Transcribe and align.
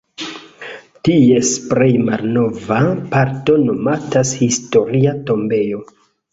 Ties 1.07 1.51
plej 1.73 1.89
malnova 2.07 2.79
parto 3.13 3.61
nomatas 3.69 4.35
"Historia 4.43 5.17
tombejo". 5.31 5.87